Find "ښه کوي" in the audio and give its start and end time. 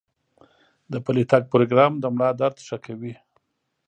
2.67-3.13